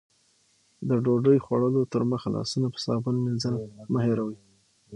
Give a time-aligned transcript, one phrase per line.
[0.87, 3.55] د ډوډۍ خوړلو تر مخه لاسونه په صابون مینځل
[3.91, 4.37] مه هېروئ.